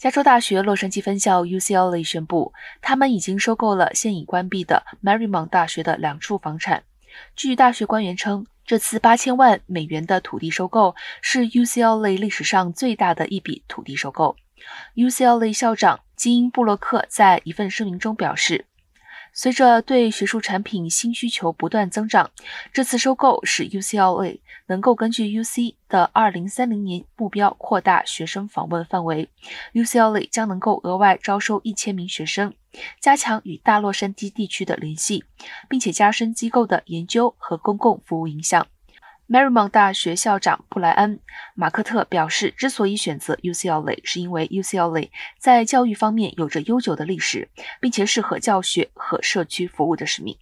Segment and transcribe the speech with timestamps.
[0.00, 6.84] 加州大学洛杉矶分校 UCLA 宣布，他们已经收购了现已关闭的 Marymount 大学的两处房产。
[7.36, 14.36] 据大学官员称，这次八千万美元的土地收购是 UCLA 历史上最大的一笔土地收购。
[14.94, 18.64] UCLA 校长金布洛克在一份声明中表示。
[19.32, 22.30] 随着对学术产品新需求不断增长，
[22.72, 29.28] 这次收购使 UCLA 能够根据 UC 的2030年目标扩大学生访问范围。
[29.72, 32.52] UCLA 将能够额外招收一千名学生，
[33.00, 35.24] 加强与大洛杉矶地区的联系，
[35.68, 38.66] 并且加深机构的研究和公共服务影响。
[39.30, 41.18] Marymount 大学校长布莱恩·
[41.54, 45.08] 马克特表示，之所以选择 UCLA，是因为 UCLA
[45.38, 47.48] 在教育方面有着悠久的历史，
[47.80, 50.36] 并且适合教学和社区服务的使命。